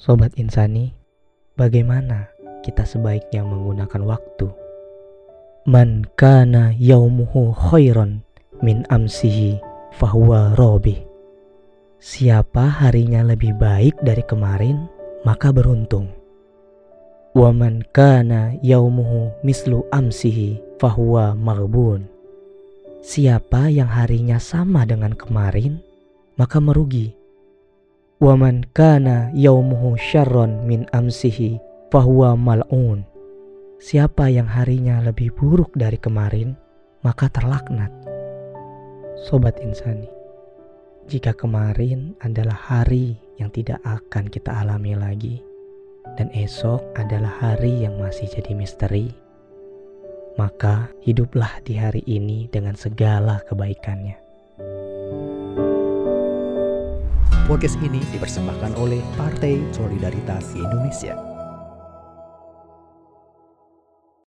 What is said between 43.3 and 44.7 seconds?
yang tidak akan kita